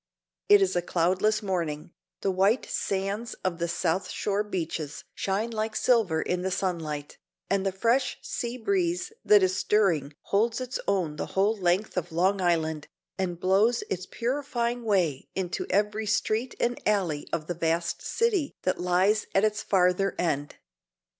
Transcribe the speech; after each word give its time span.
It 0.49 0.63
is 0.63 0.75
a 0.75 0.81
cloudless 0.81 1.43
morning, 1.43 1.91
the 2.21 2.31
white 2.31 2.65
sands 2.65 3.35
of 3.45 3.59
the 3.59 3.67
South 3.67 4.09
shore 4.09 4.41
beaches 4.43 5.03
shine 5.13 5.51
like 5.51 5.75
silver 5.75 6.23
in 6.23 6.41
the 6.41 6.49
sunlight, 6.49 7.19
and 7.51 7.63
the 7.63 7.71
fresh 7.71 8.17
sea 8.23 8.57
breeze 8.57 9.13
that 9.23 9.43
is 9.43 9.55
stirring 9.55 10.15
holds 10.21 10.59
its 10.59 10.79
own 10.87 11.17
the 11.17 11.27
whole 11.37 11.55
length 11.55 11.97
of 11.97 12.11
Long 12.11 12.41
Island, 12.41 12.87
and 13.19 13.39
blows 13.39 13.83
its 13.91 14.07
purifying 14.07 14.83
way 14.85 15.29
into 15.35 15.67
every 15.69 16.07
street 16.07 16.55
and 16.59 16.81
alley 16.87 17.27
of 17.31 17.45
the 17.45 17.53
vast 17.53 18.01
city 18.01 18.55
that 18.63 18.81
lies 18.81 19.27
at 19.35 19.43
its 19.43 19.61
farther 19.61 20.15
end. 20.17 20.55